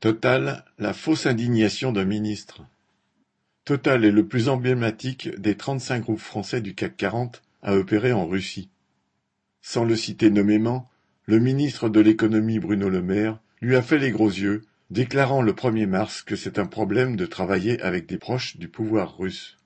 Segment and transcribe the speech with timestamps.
[0.00, 2.62] Total, la fausse indignation d'un ministre.
[3.66, 8.26] Total est le plus emblématique des trente-cinq groupes français du CAC 40 à opérer en
[8.26, 8.70] Russie.
[9.60, 10.88] Sans le citer nommément,
[11.26, 15.52] le ministre de l'économie Bruno Le Maire lui a fait les gros yeux, déclarant le
[15.52, 19.58] 1er mars que c'est un problème de travailler avec des proches du pouvoir russe.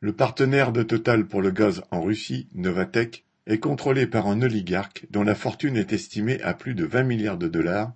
[0.00, 5.04] Le partenaire de Total pour le gaz en Russie, Novatek, est contrôlé par un oligarque
[5.10, 7.92] dont la fortune est estimée à plus de 20 milliards de dollars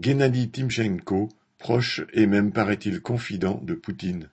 [0.00, 1.28] Gennady Timchenko,
[1.58, 4.28] proche et même paraît-il confident de Poutine.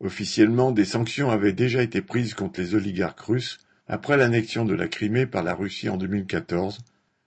[0.00, 4.86] Officiellement, des sanctions avaient déjà été prises contre les oligarques russes après l'annexion de la
[4.88, 6.80] Crimée par la Russie en 2014,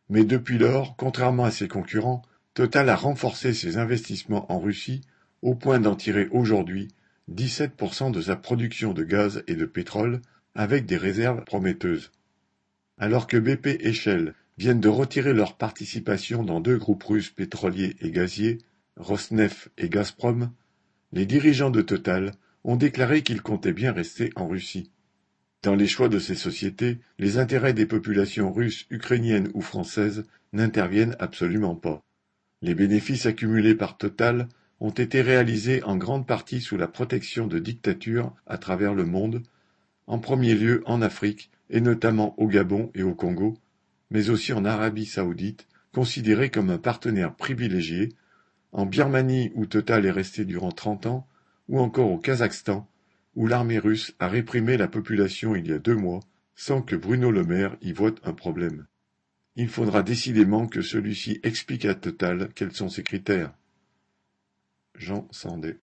[0.09, 2.21] mais depuis lors, contrairement à ses concurrents,
[2.53, 5.01] Total a renforcé ses investissements en Russie
[5.41, 6.87] au point d'en tirer aujourd'hui
[7.31, 10.21] 17% de sa production de gaz et de pétrole
[10.55, 12.11] avec des réserves prometteuses.
[12.97, 13.93] Alors que BP et
[14.57, 18.59] viennent de retirer leur participation dans deux groupes russes pétroliers et gaziers,
[18.95, 20.51] Rosneft et Gazprom,
[21.11, 22.33] les dirigeants de Total
[22.63, 24.91] ont déclaré qu'ils comptaient bien rester en Russie.
[25.63, 31.15] Dans les choix de ces sociétés, les intérêts des populations russes, ukrainiennes ou françaises n'interviennent
[31.19, 32.03] absolument pas.
[32.61, 34.47] Les bénéfices accumulés par Total
[34.79, 39.43] ont été réalisés en grande partie sous la protection de dictatures à travers le monde,
[40.07, 43.57] en premier lieu en Afrique et notamment au Gabon et au Congo,
[44.09, 48.09] mais aussi en Arabie saoudite, considéré comme un partenaire privilégié,
[48.71, 51.27] en Birmanie où Total est resté durant trente ans,
[51.67, 52.87] ou encore au Kazakhstan,
[53.35, 56.21] où l'armée russe a réprimé la population il y a deux mois,
[56.55, 58.85] sans que Bruno Le Maire y voie un problème.
[59.55, 63.53] Il faudra décidément que celui-ci explique à Total quels sont ses critères.
[64.95, 65.75] Jean Sandé